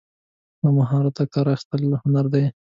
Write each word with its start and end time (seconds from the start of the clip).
له 0.61 0.69
مهارته 0.77 1.23
کار 1.33 1.47
اخیستل 1.55 1.81
هنر 2.03 2.25
دی. 2.33 2.45